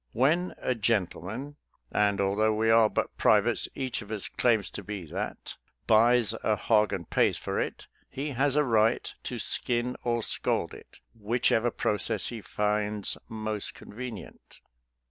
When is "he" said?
8.09-8.31, 12.29-12.41